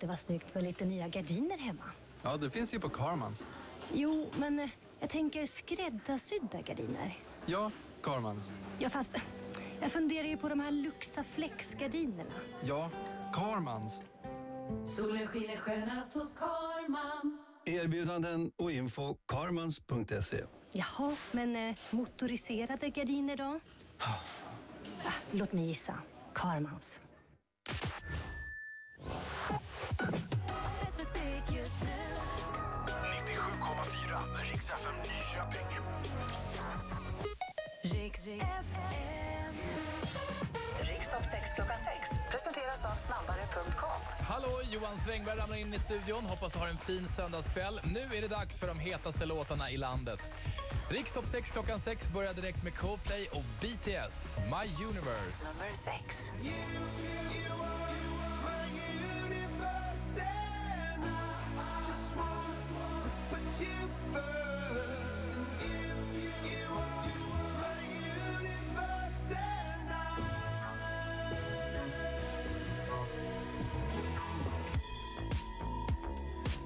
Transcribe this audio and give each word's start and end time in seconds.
inte 0.00 0.06
vara 0.06 0.16
snyggt 0.16 0.54
med 0.54 0.64
lite 0.64 0.84
nya 0.84 1.08
gardiner 1.08 1.58
hemma? 1.58 1.84
Ja, 2.22 2.36
det 2.36 2.50
finns 2.50 2.74
ju 2.74 2.80
på 2.80 2.88
Karmans. 2.88 3.46
Jo, 3.92 4.30
men 4.38 4.58
eh, 4.58 4.70
jag 5.00 5.10
tänker 5.10 5.46
skräddarsydda 5.46 6.60
gardiner. 6.60 7.16
Ja, 7.46 7.70
Karmans. 8.02 8.52
Ja, 8.78 8.90
fast 8.90 9.16
jag 9.80 9.92
funderar 9.92 10.28
ju 10.28 10.36
på 10.36 10.48
de 10.48 10.60
här 10.60 10.70
Luxaflex-gardinerna. 10.70 12.30
Ja, 12.64 12.90
Karmans. 13.32 14.00
Solen 14.96 15.26
skiner 15.26 15.56
skönast 15.56 16.14
hos 16.14 16.34
Karmans. 16.34 17.34
Erbjudanden 17.64 18.50
och 18.56 18.72
info 18.72 19.16
karmans.se. 19.26 20.44
Jaha, 20.72 21.16
men 21.32 21.56
eh, 21.56 21.76
motoriserade 21.90 22.88
gardiner 22.88 23.36
då? 23.36 23.60
Ah, 23.98 24.18
låt 25.32 25.52
mig 25.52 25.64
gissa. 25.64 25.94
Karmans. 26.34 27.00
Musik 31.40 31.58
just 31.58 31.80
nu. 31.80 31.86
97,4 32.86 34.52
Rix 34.52 34.70
FM 34.70 34.94
Nyköping. 35.02 35.66
Rix 37.82 38.20
FM. 38.20 39.54
Rikstopp 40.80 41.24
6 41.24 41.54
klockan 41.54 41.78
6 41.78 42.18
presenteras 42.30 42.84
av 42.84 42.94
snabbare.com. 42.94 44.00
Hallå, 44.28 44.60
Johan 44.72 45.00
Svängberg 45.00 45.38
ramlar 45.38 45.56
in 45.56 45.74
i 45.74 45.78
studion. 45.78 46.24
Hoppas 46.24 46.52
du 46.52 46.58
har 46.58 46.68
en 46.68 46.78
fin 46.78 47.08
söndagskväll. 47.08 47.80
Nu 47.84 48.16
är 48.16 48.20
det 48.20 48.28
dags 48.28 48.58
för 48.58 48.66
de 48.66 48.78
hetaste 48.78 49.26
låtarna 49.26 49.70
i 49.70 49.76
landet. 49.76 50.20
Rikstopp 50.90 51.28
6 51.28 51.50
klockan 51.50 51.80
6 51.80 52.08
börjar 52.08 52.34
direkt 52.34 52.62
med 52.62 52.74
Coldplay 52.74 53.26
och 53.32 53.44
BTS, 53.60 54.36
My 54.36 54.84
Universe. 54.84 55.46
Nummer 55.52 55.72
6. 55.84 56.30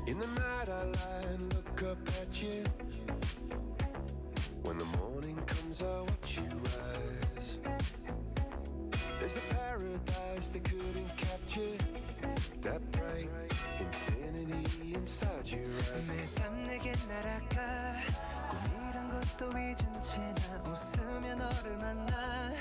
In 0.07 0.21
the 0.21 0.27
night 0.27 0.69
I 0.69 0.85
lie 0.85 1.33
and 1.33 1.53
look 1.55 1.83
up 1.83 2.09
at 2.21 2.41
you. 2.41 2.63
When 4.63 4.79
the 4.79 4.85
morning 4.99 5.37
comes 5.47 5.83
I 5.83 6.01
watch 6.03 6.39
you 6.39 6.49
rise. 6.63 7.59
There's 9.19 9.37
a 9.37 9.55
paradise 9.55 10.51
they 10.51 10.61
couldn't 10.61 11.17
capture. 11.17 11.77
That 12.63 12.94
꿈이란 19.44 19.44
것도 19.44 19.50
잊은 19.58 20.02
채 20.02 20.18
나 20.20 20.62
웃으며 20.70 21.36
너를 21.36 21.78
만나 21.78 22.52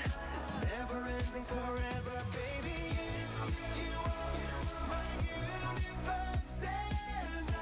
Never 0.61 1.07
ending 1.07 1.45
forever, 1.45 2.23
baby. 2.33 2.75
You, 2.75 3.47
you 3.79 3.95
are 3.95 4.83
my 4.89 5.03
universe, 5.23 6.63
and 6.63 7.47
I 7.49 7.61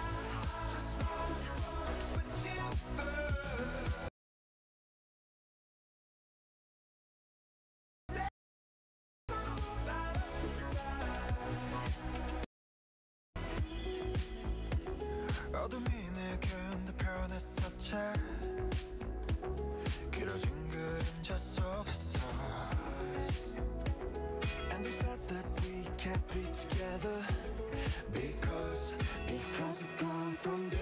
just 0.73 0.93
want 0.97 1.37
to 1.85 1.93
put 2.13 2.29
you 2.43 2.65
first. 2.97 4.09
Light 9.85 10.17
up 10.17 10.41
inside. 10.43 10.97
어둠이 15.53 15.85
내게 16.11 16.47
내 16.85 16.91
변했었지 16.97 17.93
From 30.42 30.81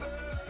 first 0.00 0.47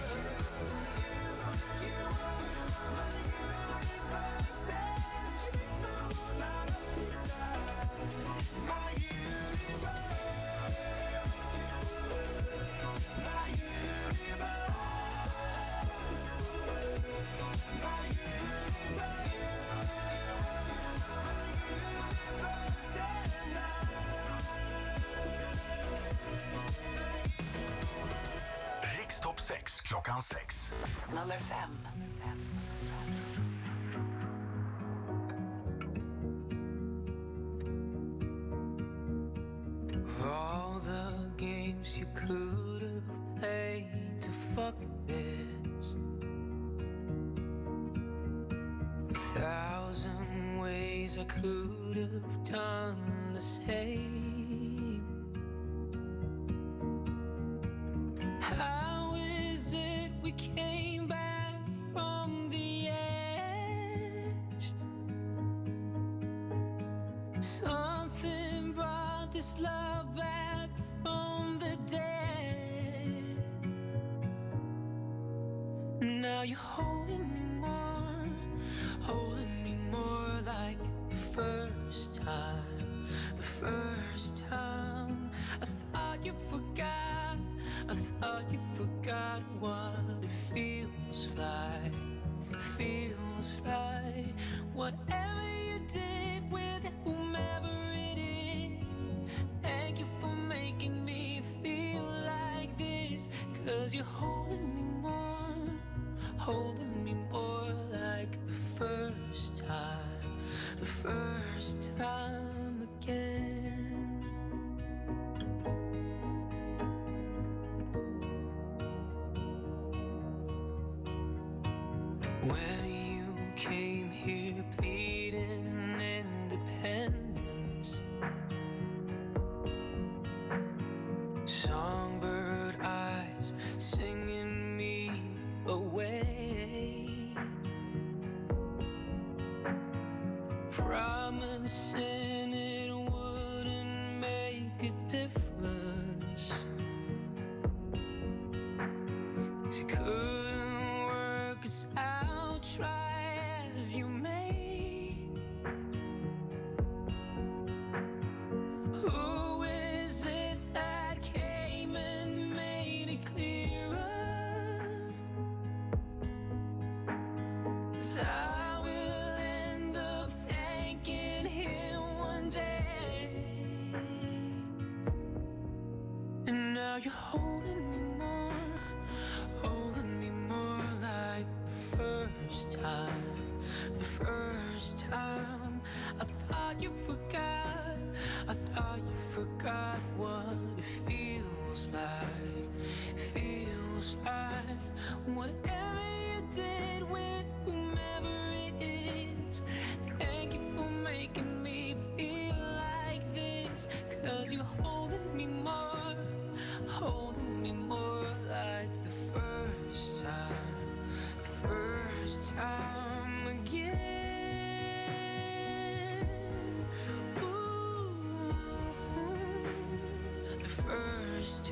klockan 29.99 30.23
6. 30.23 30.71
Nummer 31.11 31.39
5. 31.39 31.67
All 40.23 40.81
the 40.85 41.13
games 41.37 41.97
you 41.99 42.07
could 42.15 42.83
have 42.83 43.03
played 43.41 43.91
to 44.21 44.31
fuck 44.55 44.79
this. 45.07 45.87
Thousand 49.35 50.61
ways 50.61 51.19
I 51.19 51.25
could 51.25 51.97
have 51.97 52.45
done 52.45 53.33
the 53.35 53.41
same. 53.41 54.18
We 60.29 60.33
came 60.33 61.07
back 61.07 61.55
from 61.91 62.51
the 62.51 62.89
edge? 62.89 64.73
Something 67.41 68.73
brought 68.73 69.33
this 69.33 69.59
love 69.59 70.15
back 70.15 70.69
from 71.03 71.59
the 71.59 71.79
dead. 71.91 73.43
Now 76.03 76.43
you're 76.43 76.59
holding 76.59 77.33
me 77.33 77.48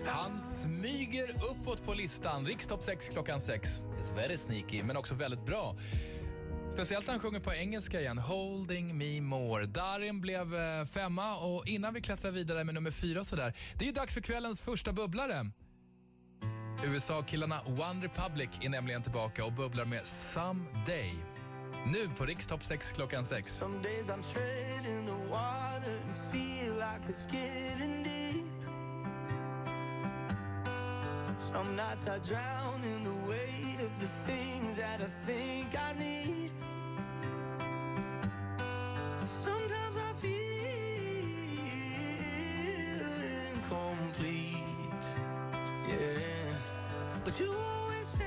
Han 0.07 0.41
smyger 0.41 1.37
uppåt 1.51 1.85
på 1.85 1.95
listan. 1.95 2.47
Rikstopp 2.47 2.83
6 2.83 3.09
klockan 3.09 3.41
6. 3.41 3.81
It's 4.01 4.15
very 4.15 4.37
sneaky, 4.37 4.83
men 4.83 4.97
också 4.97 5.15
väldigt 5.15 5.47
bra. 5.47 5.77
Speciellt 6.73 7.07
när 7.07 7.15
han 7.15 7.21
sjunger 7.21 7.41
på 7.41 7.55
engelska 7.55 8.01
igen. 8.01 8.19
Holding 8.19 8.99
me 8.99 9.21
more. 9.21 9.67
Darin 9.67 10.21
blev 10.21 10.55
eh, 10.55 10.85
femma 10.85 11.37
och 11.37 11.67
innan 11.67 11.95
vi 11.95 12.01
klättrar 12.01 12.31
vidare 12.31 12.65
med 12.65 12.75
nummer 12.75 12.91
fyra 12.91 13.21
och 13.21 13.27
sådär. 13.27 13.55
Det 13.75 13.89
är 13.89 13.93
dags 13.93 14.15
för 14.15 14.21
kvällens 14.21 14.61
första 14.61 14.93
bubblare. 14.93 15.51
USA-killarna 16.85 17.61
One 17.67 18.05
Republic 18.05 18.49
är 18.61 18.69
nämligen 18.69 19.03
tillbaka 19.03 19.45
och 19.45 19.53
bubblar 19.53 19.85
med 19.85 20.07
Someday. 20.07 21.15
Nu 21.87 22.09
på 22.17 22.25
Rikstopp 22.27 22.65
6 22.65 22.93
klockan 22.93 23.25
6. 23.25 23.57
Some 23.57 23.83
days 23.83 24.07
I'm 24.07 24.23
treading 24.33 25.07
the 25.07 25.31
water 25.31 25.93
and 26.07 26.17
feel 26.33 26.75
like 26.75 27.13
it's 27.13 27.27
getting 27.33 28.03
deep. 28.03 28.66
Some 31.53 31.77
nights 31.77 32.09
I 32.09 32.19
drown 32.19 32.83
in 32.83 33.05
the 33.05 33.15
weight 33.29 33.79
of 33.81 34.01
the 34.01 34.09
things 34.27 34.79
that 34.79 35.01
I 35.01 35.05
think 35.05 35.77
I 35.79 35.93
need. 35.97 36.51
Sometimes 39.23 39.97
I 39.97 40.13
feel 40.15 41.23
incomplete. 43.55 45.07
Yeah. 45.89 46.53
But 47.25 47.39
you 47.39 47.55
always 47.55 48.09
say 48.09 48.25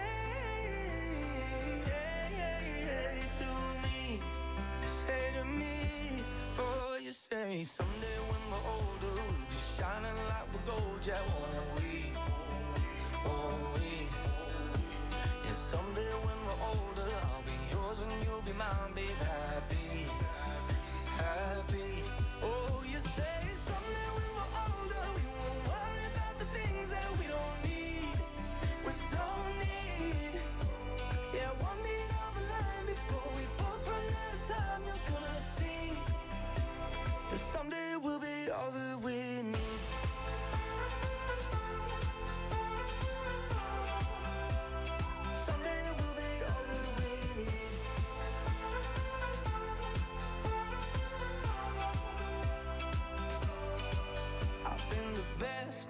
to 3.38 3.54
me, 3.84 4.22
say 4.86 5.34
to 5.38 5.46
me, 5.46 6.24
oh, 6.58 6.98
you 7.04 7.12
say 7.12 7.66
someday 7.66 8.18
when 8.30 8.42
we're 8.50 8.66
older, 8.72 9.14
we'll 9.14 9.46
be 9.52 9.60
shining 9.76 10.18
like 10.30 10.48
we're 10.54 10.66
gold, 10.74 11.02
yeah, 11.06 11.22
won't 11.28 11.84
we? 11.84 12.49
And 15.48 15.58
someday 15.58 16.12
when 16.26 16.40
we're 16.46 16.62
older, 16.68 17.10
I'll 17.24 17.44
be 17.44 17.58
yours 17.72 18.00
and 18.02 18.12
you'll 18.26 18.42
be 18.42 18.54
mine, 18.54 18.94
babe, 18.96 19.10
happy, 19.20 20.08
happy. 21.18 22.04
Oh, 22.44 22.84
you 22.88 23.00
say 23.00 23.59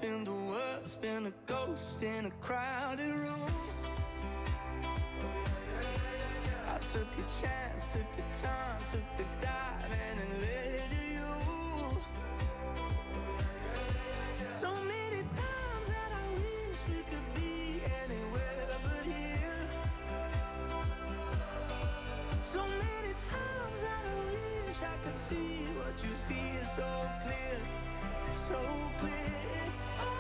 been 0.02 0.24
the 0.24 0.32
worst, 0.32 1.02
been 1.02 1.26
a 1.26 1.34
ghost 1.46 2.04
in 2.04 2.26
a 2.26 2.32
crowded 2.42 3.14
room. 3.14 3.52
I 6.66 6.78
took 6.78 7.08
a 7.18 7.42
chance, 7.42 7.94
took 7.94 8.02
a 8.02 8.36
time, 8.38 8.82
took 8.90 9.02
a 9.18 9.42
dive 9.42 9.92
and 10.10 10.20
it 10.20 10.32
led 10.42 10.90
to 10.92 10.96
you. 11.14 11.32
So 14.48 14.70
many 14.76 15.22
times 15.24 15.88
that 15.88 16.12
I 16.14 16.30
wish 16.34 16.82
we 16.96 17.02
could 17.04 17.34
be 17.36 17.82
anywhere 18.04 18.68
but 18.84 19.06
here. 19.06 19.68
So 22.40 22.62
many 22.62 23.14
times 23.14 23.82
that 23.82 24.04
I 24.06 24.66
wish 24.66 24.82
I 24.82 24.96
could 25.04 25.16
see 25.16 25.66
what 25.76 25.96
you 26.04 26.14
see 26.14 26.58
is 26.62 26.72
so 26.76 27.10
clear, 27.22 27.60
so 28.34 28.56
clear. 28.98 29.14
Oh. 30.00 30.19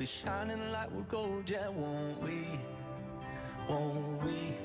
be 0.00 0.06
shining 0.06 0.72
like 0.72 0.90
we're 0.92 1.02
gold, 1.02 1.50
yeah, 1.50 1.68
won't 1.68 2.22
we? 2.22 2.58
Won't 3.68 4.24
we? 4.24 4.56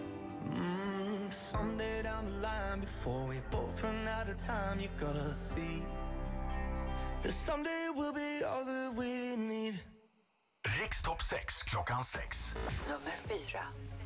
Mm, 0.49 1.29
someday 1.29 2.03
down 2.03 2.23
the 2.23 2.31
line, 2.39 2.79
before 2.79 3.25
we 3.27 3.41
both 3.51 3.83
run 3.83 4.07
out 4.07 4.29
of 4.29 4.37
time, 4.37 4.79
you're 4.79 4.97
gonna 4.97 5.33
see 5.33 5.83
that 7.21 7.33
someday 7.33 7.89
we'll 7.93 8.13
be 8.13 8.45
all 8.45 8.63
that 8.63 8.93
we 8.95 9.35
need. 9.35 9.81
Rikstopp 10.79 11.21
6 11.21 11.63
klockan 11.63 12.01
6. 12.01 12.53
Nummer 12.87 13.17
4. 13.27 14.04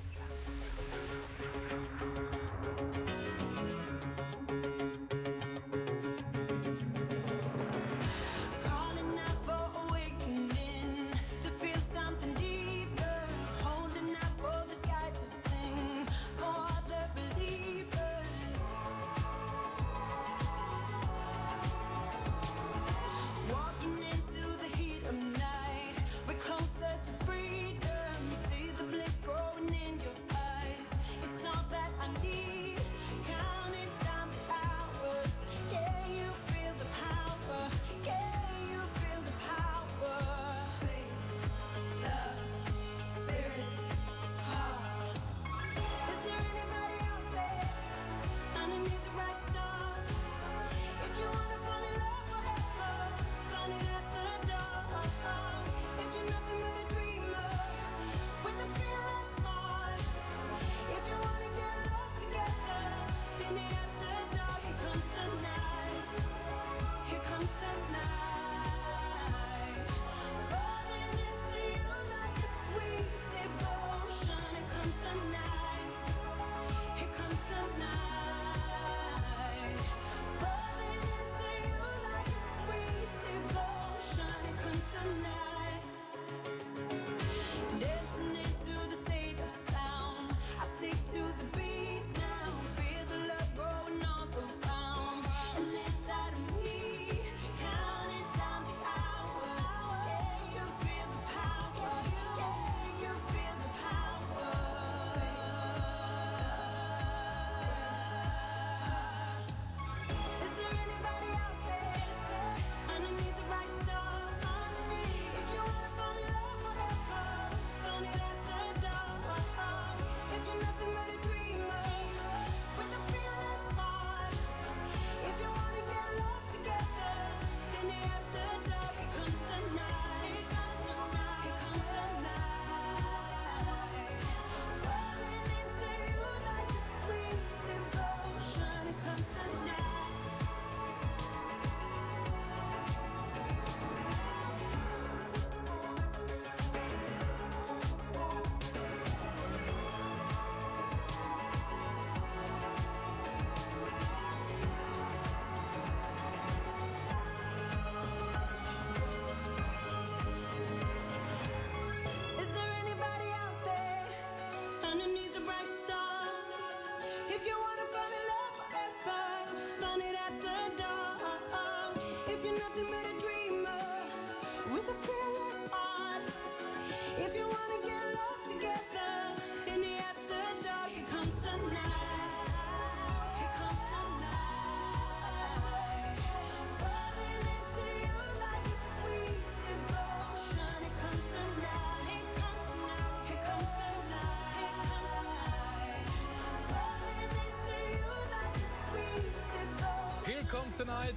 Comes 200.59 200.75
Tonight. 200.75 201.15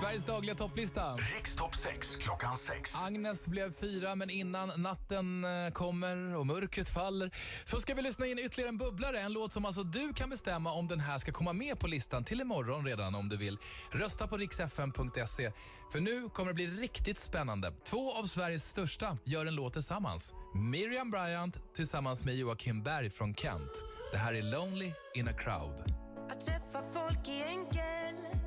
Sveriges 0.00 0.24
dagliga 0.24 0.54
topplista. 0.54 1.16
Rikstopp 1.16 1.76
6 1.76 2.16
klockan 2.16 2.56
6. 2.56 2.94
Agnes 2.96 3.46
blev 3.46 3.72
fyra, 3.72 4.14
men 4.14 4.30
innan 4.30 4.72
natten 4.76 5.44
eh, 5.44 5.72
kommer 5.72 6.36
och 6.36 6.46
mörkret 6.46 6.90
faller 6.90 7.30
så 7.64 7.80
ska 7.80 7.94
vi 7.94 8.02
lyssna 8.02 8.26
in 8.26 8.38
ytterligare 8.38 8.68
en 8.68 8.78
bubblare. 8.78 9.20
En 9.20 9.32
låt 9.32 9.52
som 9.52 9.64
alltså 9.64 9.82
du 9.82 10.12
kan 10.12 10.30
bestämma 10.30 10.72
om 10.72 10.88
den 10.88 11.00
här 11.00 11.18
ska 11.18 11.32
komma 11.32 11.52
med 11.52 11.78
på 11.78 11.86
listan 11.86 12.24
till 12.24 12.40
imorgon 12.40 12.86
redan 12.86 13.14
om 13.14 13.28
du 13.28 13.36
vill. 13.36 13.58
Rösta 13.90 14.26
på 14.26 14.36
riksfm.se 14.36 15.52
för 15.92 16.00
nu 16.00 16.28
kommer 16.28 16.50
det 16.50 16.54
bli 16.54 16.66
riktigt 16.66 17.18
spännande. 17.18 17.72
Två 17.84 18.12
av 18.12 18.26
Sveriges 18.26 18.70
största 18.70 19.18
gör 19.24 19.46
en 19.46 19.54
låt 19.54 19.72
tillsammans. 19.72 20.32
Miriam 20.54 21.10
Bryant 21.10 21.74
tillsammans 21.74 22.24
med 22.24 22.34
Joakim 22.34 22.82
Berg 22.82 23.10
från 23.10 23.34
Kent. 23.34 23.82
Det 24.12 24.18
här 24.18 24.34
är 24.34 24.42
Lonely 24.42 24.92
in 25.14 25.28
a 25.28 25.32
crowd. 25.32 25.94
Att 26.30 26.44
träffa 26.44 26.82
folk 26.92 27.28
är 27.28 27.46
enkelt 27.46 28.39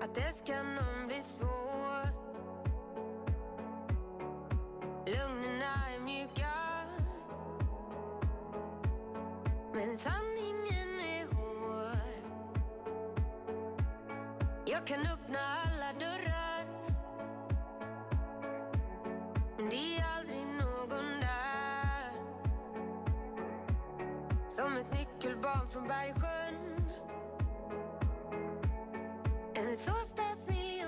att 0.00 0.14
det 0.14 0.32
ska 0.38 0.62
nog 0.62 1.06
bli 1.06 1.20
svårt. 1.20 2.36
Lögnerna 5.06 5.72
är 5.94 6.00
mjuka, 6.00 6.52
men 9.74 9.98
sanningen 9.98 11.00
är 11.00 11.24
hård. 11.34 11.96
Jag 14.66 14.86
kan 14.86 15.00
öppna 15.00 15.38
alla 15.38 15.92
dörrar, 15.98 16.66
men 19.56 19.68
det 19.68 19.98
är 19.98 20.04
aldrig 20.18 20.46
någon 20.46 21.20
där. 21.20 22.12
Som 24.48 24.76
ett 24.76 24.92
nyckelbarn 24.92 25.68
från 25.68 25.86
Bergsjön 25.86 26.75
And 29.56 29.68
the 29.68 29.76
thoughts 29.76 30.10
that's 30.10 30.48
me 30.48 30.82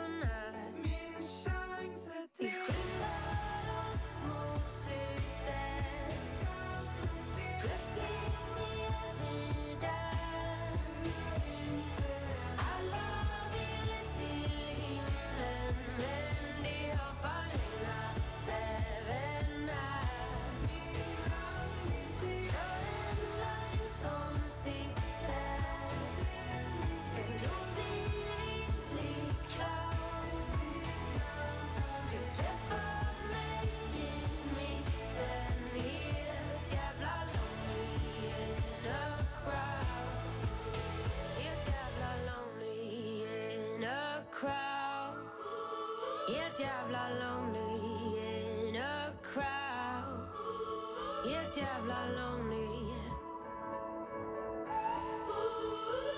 jävla 51.58 52.06
lonely. 52.16 52.94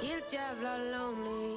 Helt 0.02 0.32
jävla 0.32 0.76
lonely 0.76 1.49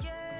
Yeah. 0.00 0.31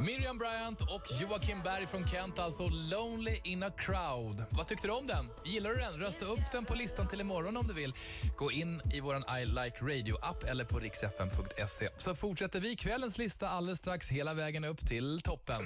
Miriam 0.00 0.38
Bryant 0.38 0.80
och 0.80 1.20
Joakim 1.20 1.62
Berg 1.64 1.86
från 1.86 2.08
Kent, 2.08 2.38
alltså 2.38 2.68
Lonely 2.68 3.40
in 3.44 3.62
a 3.62 3.70
crowd. 3.78 4.44
Vad 4.50 4.66
tyckte 4.66 4.86
du 4.86 4.92
om 4.92 5.06
den? 5.06 5.28
Gillar 5.44 5.70
du 5.70 5.76
den? 5.76 5.92
Rösta 6.00 6.24
upp 6.24 6.52
den 6.52 6.64
på 6.64 6.74
listan 6.74 7.08
till 7.08 7.20
imorgon 7.20 7.56
om 7.56 7.66
du 7.66 7.74
vill. 7.74 7.94
Gå 8.36 8.52
in 8.52 8.82
i 8.94 9.00
vår 9.00 9.16
I 9.16 9.44
Like 9.44 9.76
Radio-app 9.80 10.44
eller 10.44 10.64
på 10.64 10.78
riksfn.se. 10.78 11.88
Så 11.98 12.14
fortsätter 12.14 12.60
vi 12.60 12.76
kvällens 12.76 13.18
lista 13.18 13.48
alldeles 13.48 13.78
strax 13.78 14.08
hela 14.08 14.34
vägen 14.34 14.64
upp 14.64 14.86
till 14.86 15.20
toppen. 15.20 15.64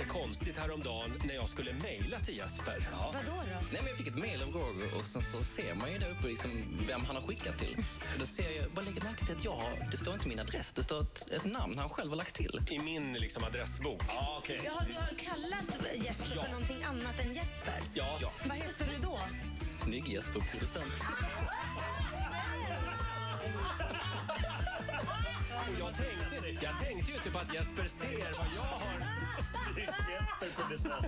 Lite 0.00 0.12
konstigt 0.12 0.58
häromdagen 0.58 1.22
när 1.24 1.34
jag 1.34 1.48
skulle 1.48 1.72
mejla 1.72 2.20
till 2.20 2.36
Jesper. 2.36 2.88
Vadå 2.92 3.20
då? 3.26 3.32
Nej, 3.36 3.62
men 3.72 3.86
jag 3.86 3.96
fick 3.96 4.06
ett 4.06 4.14
mejl 4.18 4.42
av 4.42 4.48
Roger 4.48 4.94
och 4.98 5.04
sen 5.04 5.22
så 5.22 5.44
ser 5.44 5.74
man 5.74 5.92
ju 5.92 5.98
där 5.98 6.10
uppe 6.10 6.26
liksom 6.28 6.50
vem 6.86 7.04
han 7.04 7.16
har 7.16 7.22
skickat 7.22 7.58
till. 7.58 7.76
Då 8.18 8.26
ser 8.26 8.50
jag, 8.50 8.70
bara 8.70 8.84
lägger 8.84 9.02
märke 9.02 9.26
till 9.26 9.36
att 9.36 9.44
jag 9.44 9.62
det 9.90 9.96
står 9.96 10.14
inte 10.14 10.28
min 10.28 10.40
adress, 10.40 10.72
det 10.72 10.82
står 10.82 11.00
ett, 11.00 11.30
ett 11.30 11.44
namn 11.44 11.78
han 11.78 11.88
själv 11.88 12.10
har 12.10 12.16
lagt 12.16 12.34
till. 12.34 12.60
I 12.70 12.78
min 12.78 13.12
liksom, 13.12 13.44
adressbok. 13.44 14.02
Ja, 14.08 14.36
okej. 14.42 14.60
Jaha, 14.64 14.84
du 14.88 14.94
har 14.94 15.18
kallat 15.18 15.78
Jesper 16.04 16.32
Ja. 16.36 16.42
för 16.42 16.50
någonting 16.50 16.82
annat 16.82 17.20
än 17.20 17.32
Jesper? 17.32 17.80
Ja. 17.94 18.18
ja. 18.20 18.32
Vad 18.44 18.56
heter 18.56 18.86
du 18.86 18.98
då? 19.02 19.20
Snygg 19.58 20.08
Jesper, 20.08 20.40
producent. 20.52 20.92
Och 25.70 25.80
jag 25.80 25.94
tänkte, 25.94 26.64
jag 26.64 26.78
tänkte 26.78 27.12
ju 27.12 27.16
inte 27.18 27.30
på 27.30 27.38
att 27.38 27.54
Jesper 27.54 27.88
ser 27.88 28.32
vad 28.38 28.46
jag 28.56 28.62
har. 28.62 28.98
Jesper 30.12 30.62
producent. 30.62 31.06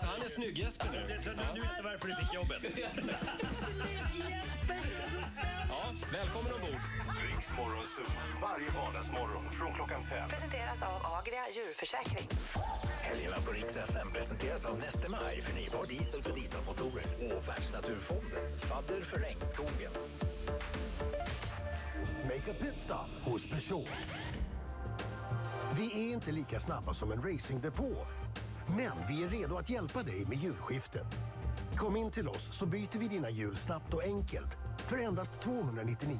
Så 0.00 0.06
han 0.06 0.22
är 0.22 0.28
snygg-Jesper 0.28 0.88
nu. 0.92 1.04
Det 1.08 1.22
tror 1.22 1.34
du 1.34 1.60
inte 1.60 1.82
varför 1.84 2.08
du 2.08 2.14
fick 2.14 2.34
jobbet. 2.34 2.62
Ja, 5.68 5.94
välkommen 6.12 6.52
ombord. 6.52 6.80
Riks 7.26 7.48
Morgonzoo. 7.56 8.04
Varje 8.42 8.70
vardagsmorgon 8.70 9.52
från 9.52 9.72
klockan 9.72 10.02
fem. 10.02 10.28
Presenteras 10.28 10.82
av 10.82 11.12
Agria 11.18 11.44
djurförsäkring. 11.54 12.28
Helgerna 13.00 13.36
på 13.46 13.52
Rix 13.52 13.76
FM 13.76 14.12
presenteras 14.12 14.64
av 14.64 14.78
Neste 14.78 15.08
Maj, 15.08 15.42
förnybar 15.42 15.86
diesel 15.86 16.22
för 16.22 16.32
dieselmotorer 16.32 17.06
och 17.36 17.48
Världsnaturfonden, 17.48 18.58
fadder 18.58 19.00
för 19.00 19.18
regnskogen. 19.18 19.92
Make 22.46 22.92
a 22.92 22.98
hos 23.24 23.46
Peugeot. 23.46 23.88
Vi 25.76 25.92
är 25.92 26.12
inte 26.12 26.32
lika 26.32 26.60
snabba 26.60 26.94
som 26.94 27.12
en 27.12 27.22
racingdepå, 27.22 27.90
men 28.76 28.92
vi 29.08 29.24
är 29.24 29.28
redo 29.28 29.56
att 29.56 29.70
hjälpa 29.70 30.02
dig 30.02 30.26
med 30.26 30.38
hjulskiftet. 30.38 31.06
Kom 31.76 31.96
in 31.96 32.10
till 32.10 32.28
oss 32.28 32.58
så 32.58 32.66
byter 32.66 32.98
vi 32.98 33.08
dina 33.08 33.30
hjul 33.30 33.56
snabbt 33.56 33.94
och 33.94 34.04
enkelt 34.04 34.56
för 34.76 34.98
endast 34.98 35.40
299. 35.40 36.18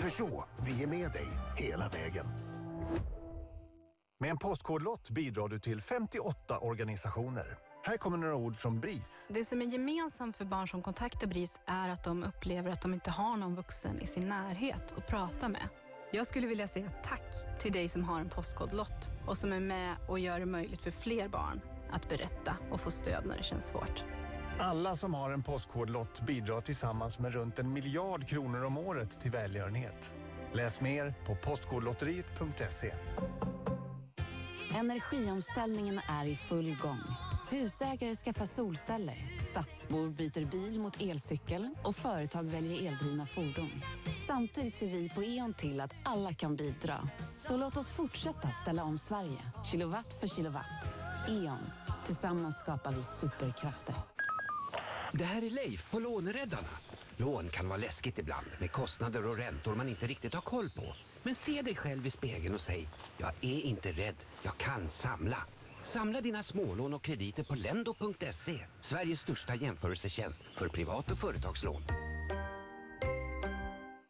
Peugeot, 0.00 0.44
vi 0.64 0.82
är 0.82 0.86
med 0.86 1.12
dig 1.12 1.28
hela 1.56 1.88
vägen. 1.88 2.26
Med 4.20 4.30
en 4.30 4.38
postkodlott 4.38 5.10
bidrar 5.10 5.48
du 5.48 5.58
till 5.58 5.80
58 5.80 6.58
organisationer. 6.58 7.65
Här 7.86 7.96
kommer 7.96 8.16
några 8.16 8.34
ord 8.34 8.56
från 8.56 8.80
BRIS. 8.80 9.26
Det 9.30 9.44
som 9.44 9.62
är 9.62 9.66
gemensamt 9.66 10.36
för 10.36 10.44
barn 10.44 10.68
som 10.68 10.82
kontaktar 10.82 11.26
BRIS 11.26 11.60
är 11.66 11.88
att 11.88 12.04
de 12.04 12.24
upplever 12.24 12.70
att 12.70 12.82
de 12.82 12.92
inte 12.92 13.10
har 13.10 13.36
någon 13.36 13.54
vuxen 13.54 14.00
i 14.00 14.06
sin 14.06 14.28
närhet 14.28 14.94
att 14.96 15.06
prata 15.06 15.48
med. 15.48 15.68
Jag 16.12 16.26
skulle 16.26 16.46
vilja 16.46 16.68
säga 16.68 16.90
tack 17.04 17.60
till 17.60 17.72
dig 17.72 17.88
som 17.88 18.04
har 18.04 18.20
en 18.20 18.28
postkodlott 18.28 19.10
och 19.26 19.36
som 19.36 19.52
är 19.52 19.60
med 19.60 19.96
och 20.08 20.18
gör 20.18 20.40
det 20.40 20.46
möjligt 20.46 20.80
för 20.80 20.90
fler 20.90 21.28
barn 21.28 21.60
att 21.90 22.08
berätta 22.08 22.56
och 22.70 22.80
få 22.80 22.90
stöd 22.90 23.26
när 23.26 23.36
det 23.36 23.42
känns 23.42 23.66
svårt. 23.66 24.04
Alla 24.58 24.96
som 24.96 25.14
har 25.14 25.30
en 25.30 25.42
postkodlott 25.42 26.20
bidrar 26.20 26.60
tillsammans 26.60 27.18
med 27.18 27.32
runt 27.32 27.58
en 27.58 27.72
miljard 27.72 28.28
kronor 28.28 28.64
om 28.64 28.78
året 28.78 29.20
till 29.20 29.30
välgörenhet. 29.30 30.14
Läs 30.52 30.80
mer 30.80 31.14
på 31.26 31.36
postkodlotteriet.se. 31.36 32.94
Energiomställningen 34.74 36.00
är 36.08 36.26
i 36.26 36.36
full 36.36 36.76
gång. 36.82 37.00
Husägare 37.48 38.14
skaffar 38.14 38.46
solceller, 38.46 39.16
stadsbor 39.50 40.08
byter 40.08 40.44
bil 40.44 40.80
mot 40.80 41.00
elcykel 41.00 41.68
och 41.84 41.96
företag 41.96 42.44
väljer 42.44 42.88
eldrivna 42.88 43.26
fordon. 43.26 43.82
Samtidigt 44.26 44.74
ser 44.74 44.86
vi 44.86 45.08
på 45.14 45.24
E.ON 45.24 45.54
till 45.54 45.80
att 45.80 45.94
alla 46.02 46.32
kan 46.32 46.56
bidra. 46.56 47.08
Så 47.36 47.56
låt 47.56 47.76
oss 47.76 47.88
fortsätta 47.88 48.50
ställa 48.62 48.84
om 48.84 48.98
Sverige, 48.98 49.38
kilowatt 49.70 50.20
för 50.20 50.26
kilowatt. 50.26 50.94
E.ON. 51.28 51.70
Tillsammans 52.06 52.60
skapar 52.60 52.92
vi 52.92 53.02
superkrafter. 53.02 53.94
Det 55.12 55.24
här 55.24 55.44
är 55.44 55.50
Leif 55.50 55.90
på 55.90 55.98
Låneräddarna. 56.00 56.68
Lån 57.16 57.48
kan 57.48 57.68
vara 57.68 57.78
läskigt 57.78 58.18
ibland 58.18 58.46
med 58.58 58.72
kostnader 58.72 59.26
och 59.26 59.36
räntor 59.36 59.74
man 59.74 59.88
inte 59.88 60.06
riktigt 60.06 60.34
har 60.34 60.40
koll 60.40 60.70
på. 60.70 60.94
Men 61.22 61.34
se 61.34 61.62
dig 61.62 61.74
själv 61.74 62.06
i 62.06 62.10
spegeln 62.10 62.54
och 62.54 62.60
säg, 62.60 62.88
jag 63.18 63.30
är 63.40 63.60
inte 63.60 63.92
rädd, 63.92 64.16
jag 64.42 64.56
kan 64.56 64.88
samla. 64.88 65.38
Samla 65.86 66.20
dina 66.20 66.42
smålån 66.42 66.94
och 66.94 67.02
krediter 67.02 67.42
på 67.42 67.54
lendo.se. 67.54 68.58
Sveriges 68.80 69.20
största 69.20 69.54
jämförelsetjänst 69.54 70.40
för 70.58 70.68
privat 70.68 71.10
och 71.10 71.18
företagslån. 71.18 71.82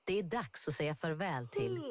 Det 0.06 0.18
är 0.18 0.22
dags 0.22 0.68
att 0.68 0.74
säga 0.74 0.94
farväl 0.94 1.48
till 1.48 1.82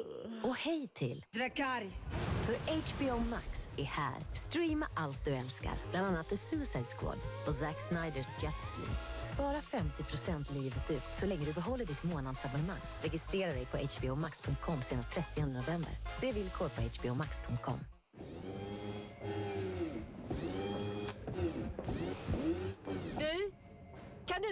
och 0.42 0.56
hej 0.56 0.88
till 0.94 1.24
Dracarys. 1.34 2.10
För 2.46 2.54
HBO 2.54 3.18
Max 3.30 3.68
är 3.76 3.84
här. 3.84 4.14
Streama 4.34 4.88
allt 4.94 5.24
du 5.24 5.30
älskar, 5.34 5.74
bland 5.90 6.06
annat 6.06 6.28
The 6.28 6.36
Suicide 6.36 6.84
Squad 6.84 7.18
och 7.46 7.54
Zack 7.54 7.80
Sniders 7.80 8.26
Justice 8.42 8.76
League. 8.76 8.96
Spara 9.34 9.60
50% 9.60 10.54
livet 10.54 10.90
ut 10.90 11.16
så 11.18 11.26
länge 11.26 11.44
du 11.44 11.52
behåller 11.52 11.84
ditt 11.84 12.02
månadsabonnemang. 12.02 12.80
Registrera 13.02 13.52
dig 13.52 13.66
på 13.66 13.76
hbomax.com 13.76 14.82
senast 14.82 15.12
30 15.12 15.46
november. 15.46 15.92
Se 16.20 16.32
villkor 16.32 16.68
på 16.68 16.82
hbomax.com. 16.82 17.95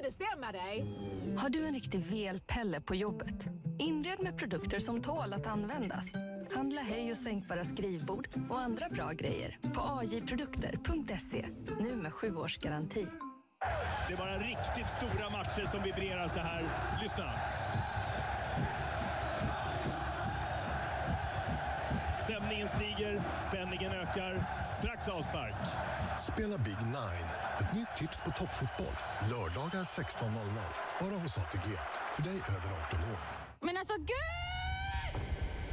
bestämma 0.05 0.53
dig? 0.53 0.85
Har 1.38 1.49
du 1.49 1.67
en 1.67 1.75
riktig 1.75 2.01
velpelle 2.01 2.81
på 2.81 2.95
jobbet? 2.95 3.47
Inred 3.79 4.23
med 4.23 4.38
produkter 4.38 4.79
som 4.79 5.03
tål 5.03 5.33
att 5.33 5.47
användas. 5.47 6.05
Handla 6.55 6.81
höj 6.81 7.12
och 7.12 7.19
sänkbara 7.19 7.64
skrivbord 7.64 8.29
och 8.51 8.61
andra 8.61 8.88
bra 8.88 9.11
grejer 9.12 9.59
på 9.75 9.81
ajprodukter.se. 9.81 11.47
Nu 11.81 11.97
med 11.97 12.12
sju 12.12 12.37
års 12.37 12.59
garanti. 12.59 13.07
Det 14.09 14.14
är 14.14 14.19
bara 14.19 14.38
riktigt 14.38 14.90
stora 14.90 15.31
matcher 15.31 15.67
som 15.67 15.83
vibrerar 15.83 16.29
så 16.29 16.38
här. 16.38 16.69
Lyssna. 17.03 17.33
Stämningen 22.45 22.69
stiger, 22.69 23.23
spänningen 23.49 23.93
ökar. 23.93 24.47
Strax 24.79 25.09
avspark. 25.09 25.55
Spela 26.19 26.59
Big 26.59 26.79
Nine. 26.85 27.31
Ett 27.61 27.75
nytt 27.75 27.97
tips 27.97 28.21
på 28.21 28.31
toppfotboll. 28.31 28.97
Lördagar 29.31 29.83
16.00. 29.83 30.31
Bara 31.01 31.19
hos 31.19 31.39
ATG. 31.39 31.79
För 32.15 32.23
dig 32.23 32.33
över 32.33 32.77
18 32.87 33.01
år. 33.01 33.19
Men 33.61 33.77
alltså 33.77 33.95
gud! 33.99 35.23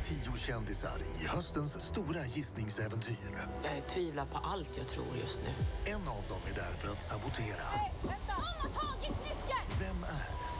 Tio 0.04 0.38
kändisar 0.38 0.98
i 1.22 1.28
höstens 1.28 1.80
stora 1.80 2.26
gissningsäventyr. 2.26 3.48
Jag 3.64 3.88
tvivlar 3.88 4.26
på 4.26 4.38
allt 4.38 4.78
jag 4.78 4.88
tror 4.88 5.18
just 5.18 5.42
nu. 5.42 5.66
En 5.92 6.08
av 6.08 6.24
dem 6.30 6.42
är 6.52 6.56
där 6.56 6.74
för 6.78 6.92
att 6.92 7.02
sabotera. 7.02 7.66
Vänta! 8.02 8.18
De 8.28 8.62
har 8.62 8.70
tagit 8.70 9.18
nyckeln! 9.24 9.80
Vem 9.80 10.04
är 10.04 10.52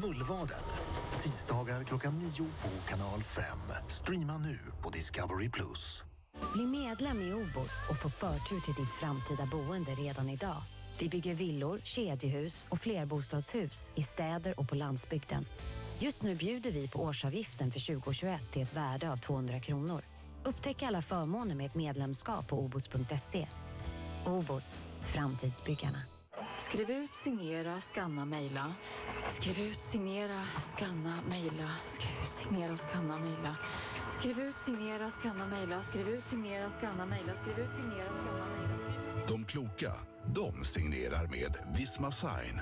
Mullvaden? 0.00 0.64
Tisdagar 1.22 1.84
klockan 1.84 2.18
nio 2.18 2.46
på 2.62 2.68
kanal 2.88 3.22
5. 3.22 3.44
Streama 3.88 4.38
nu 4.38 4.58
på 4.82 4.90
Discovery+. 4.90 5.50
Bli 6.54 6.66
medlem 6.66 7.20
i 7.22 7.32
OBOS 7.32 7.86
och 7.90 8.02
få 8.02 8.10
förtur 8.10 8.60
till 8.60 8.74
ditt 8.74 8.92
framtida 9.00 9.46
boende 9.46 9.90
redan 9.90 10.28
idag. 10.28 10.62
Vi 10.98 11.08
bygger 11.08 11.34
villor, 11.34 11.80
kedjehus 11.84 12.66
och 12.68 12.80
flerbostadshus 12.80 13.90
i 13.94 14.02
städer 14.02 14.60
och 14.60 14.68
på 14.68 14.74
landsbygden. 14.74 15.46
Just 15.98 16.22
nu 16.22 16.34
bjuder 16.34 16.70
vi 16.72 16.88
på 16.88 17.02
årsavgiften 17.02 17.72
för 17.72 17.94
2021 17.94 18.40
till 18.52 18.62
ett 18.62 18.76
värde 18.76 19.12
av 19.12 19.16
200 19.16 19.60
kronor. 19.60 20.02
Upptäck 20.44 20.82
alla 20.82 21.02
förmåner 21.02 21.54
med 21.54 21.66
ett 21.66 21.74
medlemskap 21.74 22.48
på 22.48 22.58
obos.se. 22.58 23.48
OBOS, 24.26 24.80
framtidsbyggarna. 25.02 26.02
Skriv 26.62 26.90
ut, 26.90 27.14
signera, 27.14 27.80
scanna, 27.80 28.24
mejla. 28.24 28.74
Skriv 29.28 29.60
ut, 29.60 29.80
signera, 29.80 30.40
scanna, 30.74 31.14
mejla. 31.28 31.70
Skriv 31.86 32.10
ut, 32.22 32.28
signera, 32.28 32.76
scanna, 32.76 33.18
mejla. 33.18 33.56
Skriv 34.10 34.38
ut, 34.40 34.56
signera, 34.56 35.10
scanna, 35.10 35.46
mejla. 35.46 35.82
Skriv 35.82 36.08
ut, 36.08 36.24
signera, 36.24 36.70
scanna, 36.70 37.06
mejla. 37.06 37.34
Skriv 37.34 37.58
ut, 37.58 37.72
signera, 37.72 38.12
scanna, 38.12 38.46
mejla. 38.46 39.28
De 39.28 39.44
kloka, 39.44 39.92
de 40.26 40.64
signerar 40.64 41.26
med 41.26 41.56
Visma 41.78 42.10
Sign. 42.10 42.60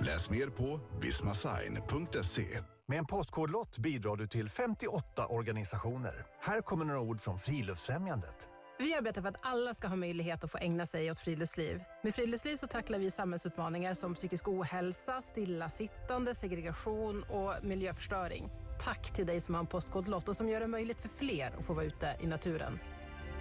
Läs 0.00 0.30
mer 0.30 0.50
på 0.50 0.80
vismasign.se. 1.00 2.62
Med 2.86 2.98
en 2.98 3.06
Postkodlott 3.06 3.78
bidrar 3.78 4.16
du 4.16 4.26
till 4.26 4.48
58 4.48 5.26
organisationer. 5.26 6.26
Här 6.40 6.60
kommer 6.60 6.84
några 6.84 7.00
ord 7.00 7.20
från 7.20 7.38
Friluftsfrämjandet. 7.38 8.48
Vi 8.80 8.94
arbetar 8.94 9.22
för 9.22 9.28
att 9.28 9.36
alla 9.42 9.74
ska 9.74 9.88
ha 9.88 9.96
möjlighet 9.96 10.44
att 10.44 10.50
få 10.50 10.58
ägna 10.58 10.86
sig 10.86 11.10
åt 11.10 11.18
friluftsliv. 11.18 11.82
Med 12.02 12.14
friluftsliv 12.14 12.56
så 12.56 12.66
tacklar 12.66 12.98
vi 12.98 13.10
samhällsutmaningar 13.10 13.94
som 13.94 14.14
psykisk 14.14 14.48
ohälsa, 14.48 15.22
stillasittande, 15.22 16.34
segregation 16.34 17.22
och 17.22 17.54
miljöförstöring. 17.62 18.48
Tack 18.84 19.14
till 19.14 19.26
dig 19.26 19.40
som 19.40 19.54
har 19.54 19.60
en 19.60 19.66
Postkodlott 19.66 20.28
och 20.28 20.36
som 20.36 20.48
gör 20.48 20.60
det 20.60 20.66
möjligt 20.66 21.00
för 21.00 21.08
fler 21.08 21.54
att 21.58 21.66
få 21.66 21.74
vara 21.74 21.84
ute 21.84 22.16
i 22.20 22.26
naturen. 22.26 22.78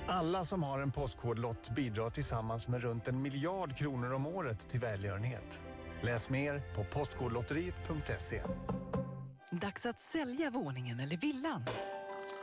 Alla 0.08 0.46
som 0.46 0.64
har 0.64 0.80
en 0.80 0.92
Postkodlott 0.92 1.70
bidrar 1.70 2.10
tillsammans 2.10 2.68
med 2.68 2.82
runt 2.82 3.08
en 3.08 3.22
miljard 3.22 3.78
kronor 3.78 4.14
om 4.14 4.28
året 4.28 4.70
till 4.70 4.80
välgörenhet. 4.80 5.64
Läs 6.02 6.30
mer 6.30 6.62
på 6.76 6.84
postkodlotteriet.se. 6.84 8.42
Dags 9.52 9.86
att 9.86 10.00
sälja 10.00 10.50
våningen 10.50 11.00
eller 11.00 11.18
villan. 11.18 11.64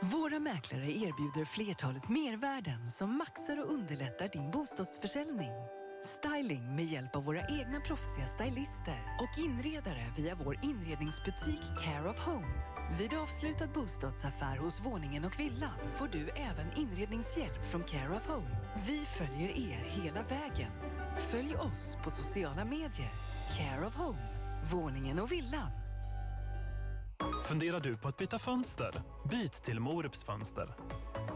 Våra 0.01 0.39
mäklare 0.39 0.91
erbjuder 0.91 1.45
flertalet 1.45 2.09
mervärden 2.09 2.89
som 2.89 3.17
maxar 3.17 3.63
och 3.63 3.73
underlättar 3.73 4.27
din 4.27 4.51
bostadsförsäljning. 4.51 5.51
Styling 6.03 6.75
med 6.75 6.85
hjälp 6.85 7.15
av 7.15 7.23
våra 7.23 7.39
egna 7.39 7.79
proffsiga 7.79 8.27
stylister 8.27 9.17
och 9.21 9.43
inredare 9.43 10.13
via 10.17 10.35
vår 10.35 10.59
inredningsbutik 10.63 11.61
Care 11.83 12.09
of 12.09 12.19
Home. 12.25 12.47
Vid 12.99 13.13
avslutad 13.13 13.67
bostadsaffär 13.67 14.57
hos 14.57 14.85
våningen 14.85 15.25
och 15.25 15.39
villan 15.39 15.79
får 15.97 16.07
du 16.07 16.29
även 16.29 16.77
inredningshjälp 16.77 17.71
från 17.71 17.83
Care 17.83 18.17
of 18.17 18.27
Home. 18.27 18.57
Vi 18.87 19.05
följer 19.05 19.49
er 19.49 19.85
hela 19.89 20.23
vägen. 20.23 20.71
Följ 21.17 21.55
oss 21.55 21.97
på 22.03 22.09
sociala 22.09 22.65
medier. 22.65 23.13
Care 23.57 23.87
of 23.87 23.95
Home, 23.95 24.27
våningen 24.71 25.19
och 25.19 25.31
villan. 25.31 25.84
Funderar 27.43 27.79
du 27.79 27.97
på 27.97 28.07
att 28.07 28.17
byta 28.17 28.39
fönster? 28.39 28.93
Byt 29.29 29.53
till 29.53 29.79
Morups 29.79 30.23
fönster. 30.23 30.75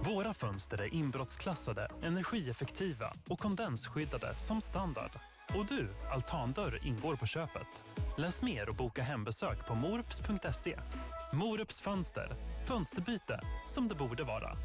Våra 0.02 0.34
fönster 0.34 0.78
är 0.78 0.94
inbrottsklassade, 0.94 1.92
energieffektiva 2.02 3.13
och 3.28 3.39
kondensskyddade 3.39 4.36
som 4.38 4.62
standard. 4.62 5.12
Och 5.56 5.65
du, 5.65 5.88
altandörr 6.13 6.80
ingår 6.84 7.15
på 7.15 7.26
köpet. 7.26 7.84
Läs 8.18 8.42
mer 8.42 8.70
och 8.70 8.76
boka 8.76 9.04
hembesök 9.04 9.68
på 9.68 9.76
morups.se. 9.76 10.80
Morups 11.34 11.82
fönster. 11.82 12.36
Fönsterbyte 12.68 13.42
som 13.65 13.88
det 13.88 13.96
borde 13.96 14.24
vara. 14.24 14.58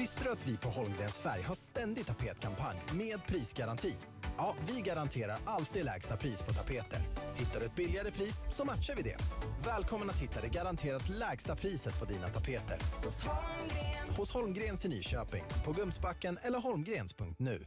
Visste 0.00 0.24
du 0.24 0.30
att 0.30 0.48
vi 0.48 0.56
på 0.56 0.68
Holmgrens 0.68 1.18
Färg 1.18 1.42
har 1.42 1.54
ständig 1.54 2.06
tapetkampanj 2.06 2.76
med 2.94 3.26
prisgaranti? 3.26 3.96
Ja, 4.36 4.54
vi 4.68 4.80
garanterar 4.80 5.36
alltid 5.44 5.84
lägsta 5.84 6.16
pris 6.16 6.42
på 6.42 6.52
tapeter. 6.52 6.98
Hittar 7.36 7.60
du 7.60 7.66
ett 7.66 7.74
billigare 7.74 8.10
pris 8.10 8.46
så 8.56 8.64
matchar 8.64 8.94
vi 8.94 9.02
det. 9.02 9.16
Välkommen 9.64 10.10
att 10.10 10.16
hitta 10.16 10.40
det 10.40 10.48
garanterat 10.48 11.08
lägsta 11.08 11.56
priset 11.56 11.98
på 11.98 12.04
dina 12.04 12.28
tapeter. 12.28 12.78
Hos 14.16 14.32
Holmgrens 14.32 14.84
i 14.84 14.88
Nyköping, 14.88 15.44
på 15.64 15.72
Gumsbacken 15.72 16.38
eller 16.42 16.58
holmgrens.nu. 16.58 17.66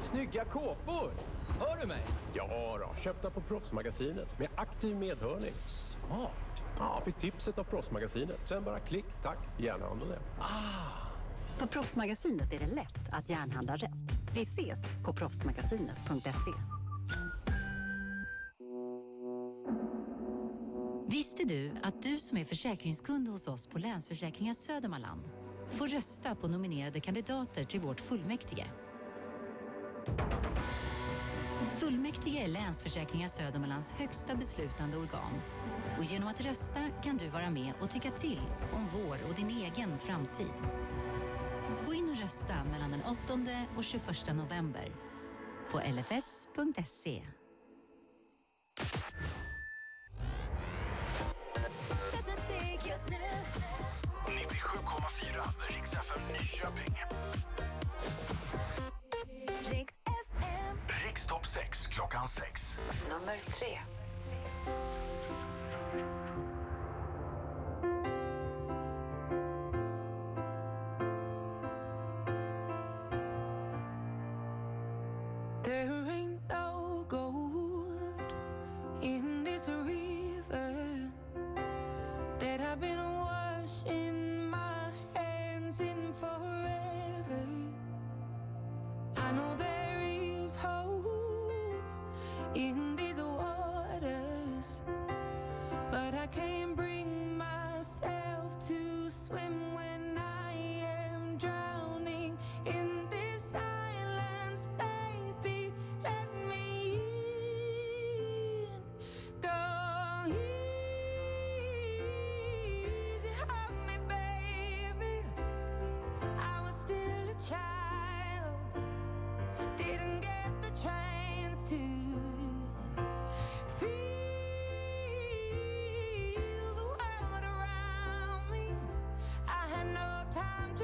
Snygga 0.00 0.44
kåpor! 0.44 1.12
Hör 1.60 1.80
du 1.80 1.86
mig? 1.86 2.04
Ja, 2.34 2.78
då, 2.80 3.02
köpta 3.02 3.30
på 3.30 3.40
Proffsmagasinet 3.40 4.38
med 4.38 4.48
aktiv 4.56 4.96
medhörning. 4.96 5.52
Smart! 5.68 6.51
Ja, 6.78 7.00
fick 7.04 7.18
tipset 7.18 7.58
av 7.58 7.64
Proffsmagasinet. 7.64 8.40
Sen 8.44 8.64
bara 8.64 8.80
klick, 8.80 9.04
tack, 9.22 9.38
järnhandlade. 9.58 10.18
Ah. 10.38 11.02
På 11.58 11.66
Proffsmagasinet 11.66 12.52
är 12.52 12.58
det 12.58 12.74
lätt 12.74 13.08
att 13.12 13.30
järnhandla 13.30 13.76
rätt. 13.76 14.32
Vi 14.34 14.42
ses 14.42 14.80
på 15.04 15.12
proffsmagasinet.se. 15.12 16.52
Visste 21.08 21.44
du 21.44 21.70
att 21.82 22.02
du 22.02 22.18
som 22.18 22.38
är 22.38 22.44
försäkringskund 22.44 23.28
hos 23.28 23.48
oss 23.48 23.66
på 23.66 23.78
Länsförsäkringar 23.78 24.54
Södermanland 24.54 25.22
får 25.70 25.88
rösta 25.88 26.34
på 26.34 26.48
nominerade 26.48 27.00
kandidater 27.00 27.64
till 27.64 27.80
vårt 27.80 28.00
fullmäktige? 28.00 28.66
Fullmäktige 31.78 32.44
är 32.44 32.48
Länsförsäkringar 32.48 33.28
Södermanlands 33.28 33.92
högsta 33.92 34.34
beslutande 34.34 34.96
organ 34.96 35.42
och 35.98 36.04
genom 36.04 36.28
att 36.28 36.40
rösta 36.40 36.88
kan 37.04 37.16
du 37.16 37.28
vara 37.28 37.50
med 37.50 37.72
och 37.80 37.90
tycka 37.90 38.10
till 38.10 38.40
om 38.72 38.88
vår 38.94 39.18
och 39.28 39.34
din 39.34 39.50
egen 39.50 39.98
framtid. 39.98 40.52
Gå 41.86 41.94
in 41.94 42.10
och 42.10 42.18
rösta 42.18 42.64
mellan 42.72 42.90
den 42.90 43.02
8 43.02 43.18
och 43.76 43.84
21 43.84 44.04
november 44.34 44.92
på 45.70 45.78
lfs.se. 45.78 47.22
Nyköping 56.32 56.96
sex 61.52 61.86
klockan 61.86 62.28
sex. 62.28 62.78
Nummer 63.10 63.36
tre. 63.50 63.78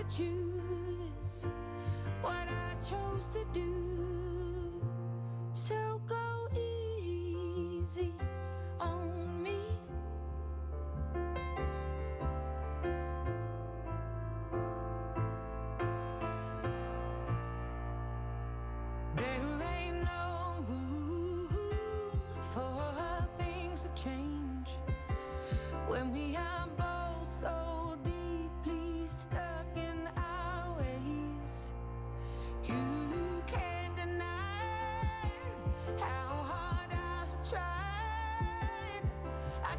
choose 0.08 1.46
what 2.22 2.48
I 2.48 2.74
chose 2.82 3.28
to 3.34 3.44
do. 3.52 3.77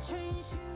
change 0.10 0.69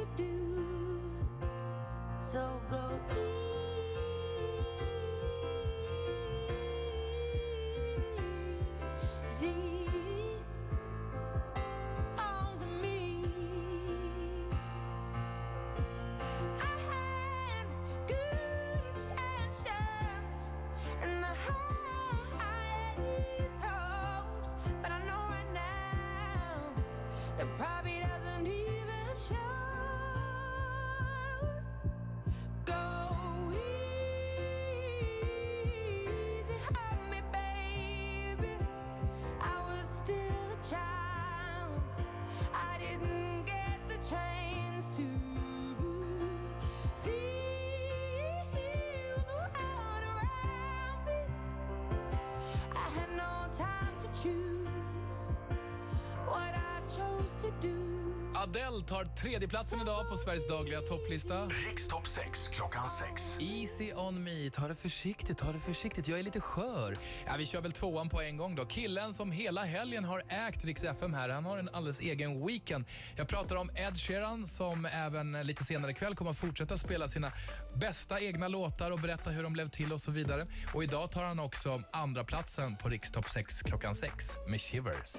to 0.00 0.06
do. 0.16 1.00
So 2.18 2.40
go 2.70 3.00
easy. 9.42 9.79
time 53.60 53.94
to 53.98 54.08
choose 54.22 55.36
what 56.26 56.54
I 56.54 56.80
chose 56.96 57.36
to 57.42 57.50
do. 57.60 57.89
Adele 58.40 58.82
tar 58.82 59.04
tredjeplatsen 59.04 59.80
idag 59.80 60.08
på 60.08 60.16
Sveriges 60.16 60.48
dagliga 60.48 60.80
topplista. 60.80 61.46
Rikstopp 61.46 62.06
6 62.06 62.48
klockan 62.48 62.86
6. 63.14 63.36
Easy 63.40 63.92
on 63.92 64.24
me. 64.24 64.50
Ta 64.50 64.68
det 64.68 64.74
försiktigt, 64.74 65.38
ta 65.38 65.52
det 65.52 65.60
försiktigt. 65.60 66.08
Jag 66.08 66.18
är 66.18 66.22
lite 66.22 66.40
skör. 66.40 66.96
Ja, 67.26 67.32
vi 67.38 67.46
kör 67.46 67.60
väl 67.60 67.72
tvåan 67.72 68.08
på 68.08 68.20
en 68.20 68.36
gång 68.36 68.54
då. 68.54 68.64
Killen 68.64 69.14
som 69.14 69.32
hela 69.32 69.64
helgen 69.64 70.04
har 70.04 70.22
ägt 70.28 70.64
Rix 70.64 70.84
FM 70.84 71.14
här, 71.14 71.28
han 71.28 71.44
har 71.44 71.58
en 71.58 71.68
alldeles 71.72 72.00
egen 72.00 72.46
weekend. 72.46 72.84
Jag 73.16 73.28
pratar 73.28 73.56
om 73.56 73.70
Ed 73.74 74.00
Sheeran 74.00 74.46
som 74.46 74.86
även 74.86 75.32
lite 75.32 75.64
senare 75.64 75.90
ikväll 75.90 76.14
kommer 76.14 76.30
att 76.30 76.38
fortsätta 76.38 76.78
spela 76.78 77.08
sina 77.08 77.32
bästa 77.74 78.20
egna 78.20 78.48
låtar 78.48 78.90
och 78.90 78.98
berätta 78.98 79.30
hur 79.30 79.42
de 79.42 79.52
blev 79.52 79.68
till 79.68 79.92
och 79.92 80.00
så 80.00 80.10
vidare. 80.10 80.46
Och 80.74 80.84
idag 80.84 81.10
tar 81.10 81.22
han 81.22 81.40
också 81.40 81.82
andra 81.92 82.24
platsen 82.24 82.76
på 82.76 82.88
Rikstopp 82.88 83.30
6 83.30 83.62
klockan 83.62 83.94
6 83.94 84.30
med 84.48 84.60
Shivers. 84.60 85.16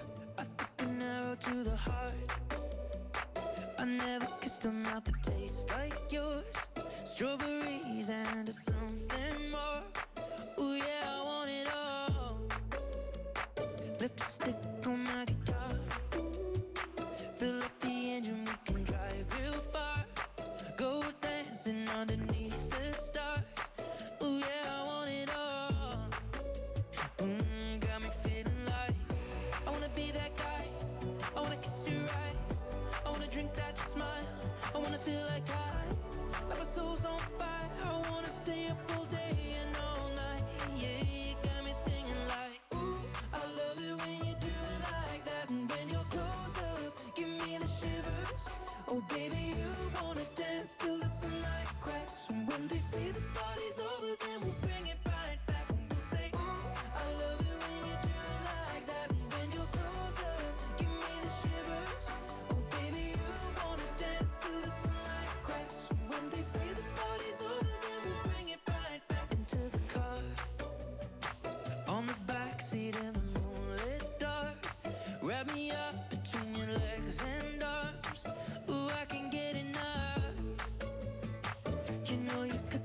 I 3.82 3.86
never 3.86 4.28
kissed 4.39 4.65
a 4.65 4.72
mouth 4.72 5.06
that 5.06 5.24
tastes 5.24 5.65
like 5.72 6.12
yours. 6.12 6.54
Strawberries 7.04 8.10
and 8.10 8.54
something 8.54 9.50
more. 9.50 9.84
Ooh, 10.60 10.76
yeah, 10.76 11.17
I 11.17 11.26
want 11.26 11.50
it 11.50 11.67
all. 11.74 12.38
Lipstick 14.00 14.56
on 14.86 15.04
my 15.04 15.26
guitar. 15.26 15.80
Fill 17.38 17.58
up 17.58 17.80
the 17.80 17.89
engine, 17.89 18.46
we 18.46 18.52
can 18.72 18.84
drive 18.84 19.26
real 19.41 19.54
far. 19.54 20.06
Go 20.78 21.04
dancing 21.20 21.89
underneath. 21.89 22.31
the 53.10 53.22
ball. 53.34 53.51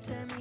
September 0.02 0.35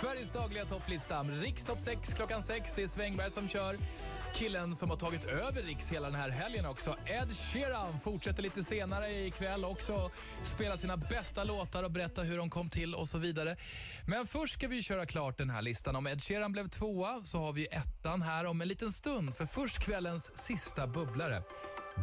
Sveriges 0.00 0.30
dagliga 0.30 0.64
topplista. 0.64 1.22
Rikstopp 1.22 1.80
6 1.80 2.14
klockan 2.14 2.42
6. 2.42 2.72
Det 2.76 2.82
är 2.82 2.88
Svängberg 2.88 3.30
som 3.30 3.48
kör. 3.48 3.76
Killen 4.40 4.76
som 4.76 4.90
har 4.90 4.96
tagit 4.96 5.24
över 5.24 5.62
Riks 5.62 5.90
hela 5.90 6.10
den 6.10 6.20
här 6.20 6.28
helgen 6.30 6.66
också. 6.66 6.96
Ed 7.06 7.36
Sheeran 7.36 8.00
fortsätter 8.00 8.42
lite 8.42 8.62
senare 8.62 9.26
ikväll 9.26 9.64
också. 9.64 10.10
Spela 10.44 10.76
sina 10.76 10.96
bästa 10.96 11.44
låtar 11.44 11.82
och 11.82 11.90
berätta 11.90 12.22
hur 12.22 12.38
de 12.38 12.50
kom 12.50 12.70
till 12.70 12.94
och 12.94 13.08
så 13.08 13.18
vidare. 13.18 13.56
Men 14.06 14.26
först 14.26 14.54
ska 14.54 14.68
vi 14.68 14.82
köra 14.82 15.06
klart 15.06 15.38
den 15.38 15.50
här 15.50 15.62
listan. 15.62 15.96
Om 15.96 16.06
Ed 16.06 16.22
Sheeran 16.22 16.52
blev 16.52 16.68
tvåa 16.68 17.20
så 17.24 17.38
har 17.38 17.52
vi 17.52 17.66
ettan 17.66 18.22
här 18.22 18.44
om 18.44 18.60
en 18.60 18.68
liten 18.68 18.92
stund. 18.92 19.36
För 19.36 19.46
först 19.46 19.78
kvällens 19.78 20.30
sista 20.38 20.86
bubblare. 20.86 21.42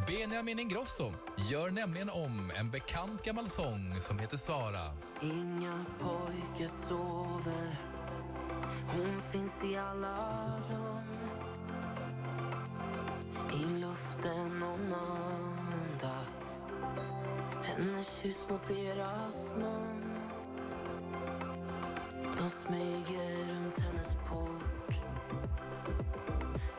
Benjamin 0.08 0.60
Ingrosso 0.60 1.14
gör 1.52 1.70
nämligen 1.70 2.10
om 2.10 2.52
en 2.56 2.72
bekant 2.72 3.26
gammal 3.26 3.50
sång 3.50 4.02
som 4.02 4.20
heter 4.20 4.38
Sara. 4.38 4.94
Inga 5.22 5.86
pojkar 6.00 6.68
sover 6.68 7.78
Hon 8.88 9.22
finns 9.32 9.64
i 9.64 9.76
alla 9.78 10.46
rum 10.70 11.17
Hennes 17.78 18.22
kyss 18.22 18.50
mot 18.50 18.68
deras 18.68 19.54
mun. 19.58 20.20
De 22.38 22.50
smyger 22.50 23.54
runt 23.54 23.80
hennes 23.80 24.14
port. 24.30 25.02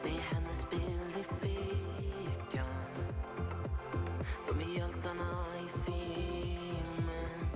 Med 0.02 0.20
hennes 0.30 0.70
bild 0.70 1.16
i 1.16 1.22
fickan. 1.22 2.90
De 4.48 4.60
är 4.60 4.78
hjältarna 4.78 5.44
i 5.56 5.68
filmen. 5.84 7.48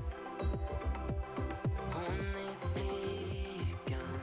Hon 1.95 2.35
är 2.37 2.57
flickan. 2.75 4.21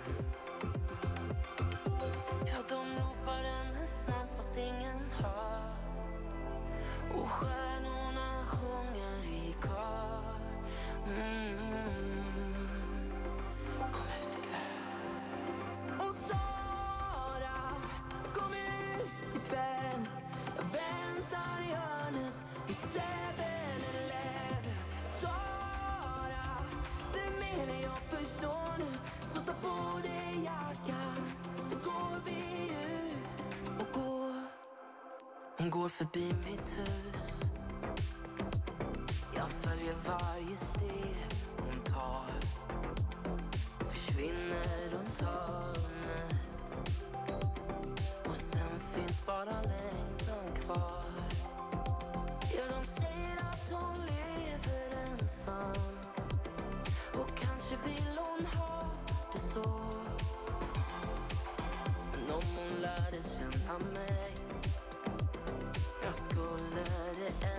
Ja, 2.46 2.58
de 2.70 2.76
ropar 2.76 3.44
hennes 3.44 4.08
namn 4.08 4.30
fast 4.38 4.58
ingen 4.58 5.10
hör. 5.22 5.60
Och 7.14 7.30
stjärnorna 7.30 8.29
sjunger 8.70 9.34
i 9.34 9.56
kör. 9.64 10.40
Mm. 11.08 11.58
Kom 13.92 14.08
ut 14.22 14.38
ikväll. 14.40 14.86
Och 16.00 16.16
Sara, 16.16 17.60
kom 18.34 18.54
ut 18.54 19.36
ikväll. 19.36 20.02
Jag 20.58 20.64
väntar 20.64 21.60
i 21.70 21.74
hörnet 21.76 22.34
vid 22.68 22.76
7-Eleven 22.76 24.76
Sara, 25.06 26.66
du 27.14 27.20
menar 27.40 27.82
jag 27.84 27.98
förstår 28.20 28.78
nu. 28.80 28.86
Så 29.28 29.40
ta 29.40 29.54
på 29.54 30.00
dig 30.04 30.44
jackan 30.44 31.24
så 31.68 31.76
går 31.76 32.22
vi 32.26 32.70
ut 32.70 33.46
och 33.80 34.02
går. 34.02 34.44
Hon 35.58 35.70
går 35.70 35.90
förbi 35.90 36.34
mitt 36.46 36.76
hus 36.78 37.42
varje 40.50 40.58
steg 40.58 41.16
hon 41.58 41.82
tar. 41.84 42.32
Försvinner 43.90 44.90
runt 44.92 45.22
hörnet 45.22 46.80
Och 48.30 48.36
sen 48.36 48.80
finns 48.80 49.26
bara 49.26 49.62
längtan 49.62 50.64
kvar. 50.64 51.14
Ja, 52.58 52.64
de 52.80 52.86
säger 52.86 53.38
att 53.38 53.72
hon 53.72 53.96
lever 54.06 55.12
ensam. 55.12 55.98
Och 57.14 57.38
kanske 57.38 57.76
vill 57.86 58.18
hon 58.18 58.46
ha 58.46 58.82
det 59.34 59.40
så. 59.40 59.82
Men 62.12 62.36
om 62.36 62.44
hon 62.58 62.82
lärde 62.82 63.24
känna 63.24 63.80
mig 63.94 64.36
Jag 66.04 66.16
skulle 66.16 66.84
det 67.16 67.59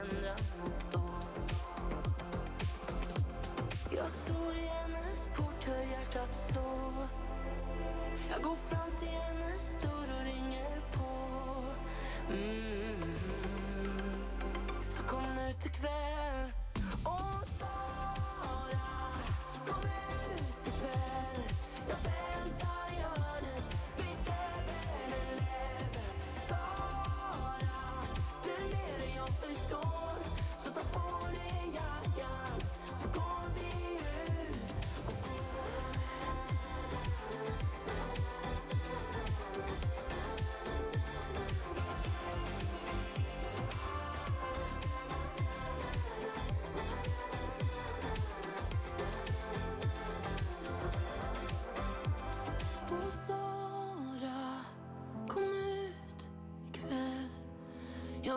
står 4.40 4.56
i 4.56 4.68
hennes 4.68 5.28
port, 5.36 5.64
hör 5.64 5.82
hjärtat 5.82 6.34
slå. 6.34 6.92
Jag 8.30 8.42
går 8.42 8.56
fram 8.56 8.90
till 8.98 9.08
hennes 9.08 9.78
dörr 9.82 10.14
och 10.18 10.24
ringer 10.24 10.80
på. 10.92 11.64
Mm. 12.32 13.14
Så 14.88 15.02
kom 15.02 15.38
ut 15.50 15.66
ikväll. 15.66 16.59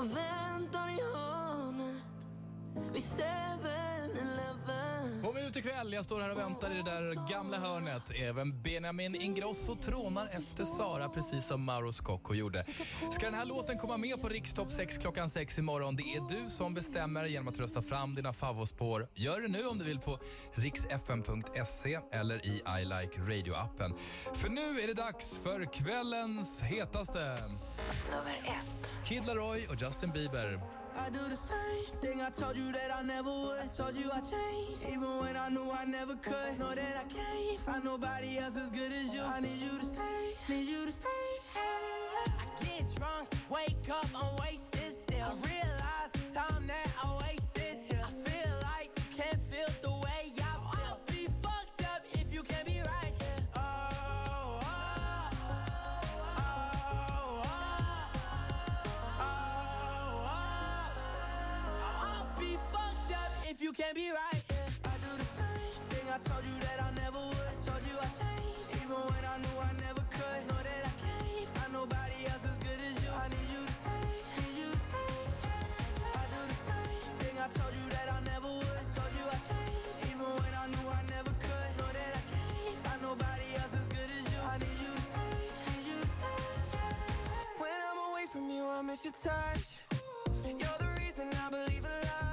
Väntar 0.08 0.89
i 0.89 0.99
hörnet 1.14 2.04
vid 2.93 3.04
7-Eleven 3.04 4.74
Kom 5.24 5.38
ut 5.38 5.56
ikväll, 5.56 5.93
jag 5.93 6.06
står 6.06 6.22
här 6.22 6.32
och 6.32 6.38
väntar 6.38 6.72
i 6.72 6.76
det 6.76 6.84
där 6.84 7.30
gamla 7.32 7.60
hörnet. 7.60 8.12
Även 8.16 8.62
Benjamin 8.62 9.16
Ingrosso 9.16 9.76
trånar 9.76 10.30
efter 10.32 10.66
Sara, 10.66 11.10
precis 11.10 11.47
som 11.47 11.64
Mauro 11.64 11.93
Scocco 11.93 12.34
gjorde. 12.34 12.64
Ska 13.12 13.26
den 13.26 13.34
här 13.34 13.45
låten 13.45 13.78
komma 13.78 13.97
med 13.97 14.22
på 14.22 14.30
Rikstopp 14.30 14.72
6 14.72 14.97
klockan 14.97 15.30
6 15.30 15.58
imorgon? 15.58 15.95
Det 15.95 16.04
är 16.04 16.22
du 16.30 16.49
som 16.49 16.74
bestämmer 16.74 17.26
genom 17.26 17.47
att 17.47 17.60
rösta 17.60 17.82
fram 17.82 18.16
dina 18.16 18.34
favospår. 18.34 19.08
Gör 19.16 19.41
det 19.41 19.47
nu 19.47 19.68
om 19.68 19.78
du 19.78 19.86
vill 19.86 19.99
på 19.99 20.20
riksfm.se 20.54 21.99
eller 22.12 22.45
i 22.45 22.62
I 22.82 22.86
Like 22.86 23.22
Radio-appen. 23.22 23.93
För 24.34 24.49
nu 24.49 24.80
är 24.80 24.88
det 24.88 24.93
dags 24.93 25.39
för 25.43 25.74
kvällens 25.74 26.62
hetaste. 26.62 27.38
Nummer 28.12 28.41
ett. 28.45 28.91
Kid 29.06 29.26
Laroi 29.26 29.68
och 29.68 29.82
Justin 29.82 30.12
Bieber. 30.12 30.60
I 30.95 31.10
do 31.10 31.28
the 31.30 31.36
same 31.36 31.86
thing 32.01 32.22
I 32.22 32.30
told 32.30 32.56
you 32.56 32.72
that 32.72 32.91
I 32.99 33.01
never 33.04 33.30
would. 33.30 33.60
I 33.60 33.68
Told 33.68 33.95
you 33.95 34.12
I 34.12 34.22
changed, 34.22 34.86
even 34.88 35.10
when 35.22 35.36
I 35.36 35.49
knew 35.49 35.72
I 35.72 35.86
never 35.86 36.16
could. 36.16 36.60
Know 36.60 36.76
that 36.76 36.95
I 36.97 37.06
can't 37.10 37.60
find 37.60 37.84
nobody 37.84 38.38
else 38.38 38.56
as 38.56 38.70
good 38.70 38.91
as 38.91 39.14
you. 39.14 39.24
I 39.24 39.39
need 39.39 39.60
you 39.60 39.80
to 39.80 39.86
stay, 39.86 40.36
need 40.49 40.68
you 40.70 40.86
to 40.86 40.91
stay. 40.91 41.26
I 41.56 42.45
get 42.64 42.86
drunk, 42.95 43.28
wake 43.49 43.89
up, 43.89 44.06
I'm 44.16 44.36
wasted 44.38 44.93
still. 44.93 45.26
I 45.26 45.47
realize 45.49 46.12
the 46.14 46.39
time 46.39 46.68
that 46.68 46.88
I 47.04 47.22
you 63.74 63.84
can't 63.84 63.95
be 63.95 64.09
right 64.11 64.43
here. 64.53 64.69
I 64.86 64.93
do 65.01 65.17
the 65.17 65.26
same 65.26 65.82
thing 65.89 66.05
I 66.05 66.17
told 66.21 66.45
you 66.45 66.57
that 66.61 66.78
I 66.78 66.89
never 66.93 67.17
would. 67.17 67.55
Told 67.65 67.82
you 67.89 67.97
I 67.97 68.05
changed, 68.05 68.69
even 68.78 69.01
when 69.01 69.24
I 69.26 69.36
knew 69.41 69.57
I 69.57 69.74
never 69.82 70.03
could. 70.13 70.41
Know 70.45 70.61
that 70.61 70.82
I 70.86 70.93
can't 71.01 71.47
find 71.57 71.74
nobody 71.74 72.19
else 72.30 72.45
as 72.45 72.57
good 72.61 72.82
as 72.86 72.95
you. 73.01 73.09
I 73.09 73.26
need 73.34 73.49
you 73.49 73.65
to 73.65 73.74
stay, 73.74 74.05
need 74.38 74.55
you 74.61 74.69
to 74.78 74.78
stay. 74.78 75.17
I 76.05 76.24
do 76.30 76.41
the 76.53 76.59
same 76.69 77.13
thing 77.17 77.36
I 77.41 77.47
told 77.49 77.74
you 77.74 77.86
that 77.97 78.07
I 78.13 78.19
never 78.30 78.49
would. 78.61 78.86
Told 78.93 79.11
you 79.17 79.26
I 79.26 79.38
changed, 79.41 79.99
even 80.05 80.21
when 80.21 80.53
I 80.53 80.65
knew 80.69 80.88
I 80.93 81.01
never 81.09 81.34
could. 81.41 81.69
Know 81.82 81.89
that 81.97 82.11
I 82.13 82.24
can't 82.30 82.78
find 82.86 83.01
nobody 83.01 83.47
else 83.57 83.74
as 83.74 83.88
good 83.89 84.09
as 84.21 84.26
you. 84.30 84.39
I 84.53 84.55
need 84.61 84.78
you 84.86 84.93
to 84.93 85.01
stay, 85.01 85.34
need 85.74 85.86
you 85.89 85.97
to 85.97 86.13
stay. 86.13 86.45
When 87.57 87.74
I'm 87.89 87.99
away 88.13 88.26
from 88.30 88.45
you, 88.53 88.69
I 88.69 88.86
miss 88.86 89.01
your 89.01 89.17
touch. 89.17 89.82
You're 90.45 90.78
the 90.78 90.91
reason 91.01 91.26
I 91.41 91.49
believe 91.49 91.82
in 91.82 91.97
love. 92.05 92.32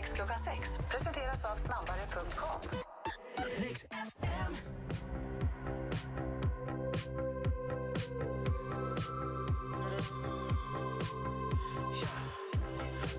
sex 0.00 0.12
klockan 0.12 0.38
sex 0.38 0.78
presenteras 0.88 1.44
av 1.44 1.56
snabbare.com. 1.56 2.60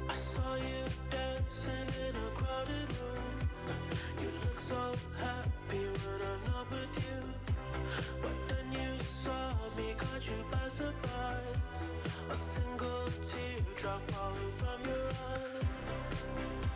I 0.09 0.13
saw 0.13 0.55
you 0.55 0.85
dancing 1.11 1.87
in 2.07 2.15
a 2.15 2.29
crowded 2.35 2.89
room. 3.01 3.39
You 4.21 4.29
look 4.43 4.59
so 4.59 4.91
happy 5.19 5.85
when 6.01 6.21
I'm 6.31 6.43
not 6.51 6.69
with 6.71 6.95
you. 7.05 7.21
But 8.21 8.37
then 8.49 8.71
you 8.71 8.99
saw 8.99 9.53
me, 9.77 9.93
caught 9.97 10.25
you 10.25 10.43
by 10.51 10.67
surprise. 10.67 11.91
A 12.29 12.35
single 12.35 13.05
teardrop 13.29 14.01
falling 14.11 14.51
from 14.57 14.79
your 14.85 15.07
eyes. 15.07 15.61